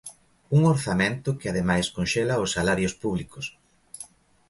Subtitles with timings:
[0.57, 3.45] Un orzamento que ademais conxela os salarios públicos.